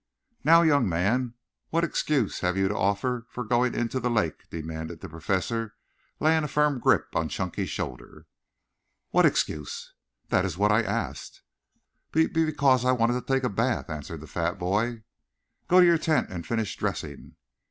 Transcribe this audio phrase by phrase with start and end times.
[0.43, 1.35] "Now, young man,
[1.69, 5.75] what excuse have you to offer for going into the lake?" demanded the Professor,
[6.19, 8.25] laying a firm grip on Chunky's shoulder.
[9.11, 9.93] "What excuse?"
[10.29, 11.43] "That is what I asked."
[12.11, 15.03] "Be be because I wanted to take a bath," answered the fat boy.
[15.67, 17.35] "Go to your tent and finish dressing."